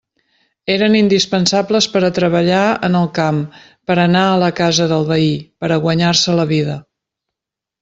Eren 0.75 0.93
indispensables 0.99 1.87
per 1.95 2.01
a 2.07 2.09
treballar 2.19 2.63
en 2.87 2.97
el 3.01 3.05
camp, 3.19 3.43
per 3.91 3.99
a 3.99 4.07
anar 4.11 4.25
a 4.31 4.41
la 4.45 4.49
casa 4.63 4.89
del 4.95 5.07
veí, 5.13 5.31
per 5.63 5.71
a 5.71 5.79
guanyar-se 5.87 6.39
la 6.43 6.49
vida. 6.57 6.83